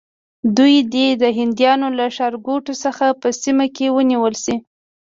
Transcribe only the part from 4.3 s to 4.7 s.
شي.